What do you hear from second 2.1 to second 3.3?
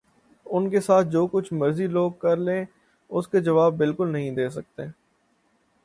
کر لیں اس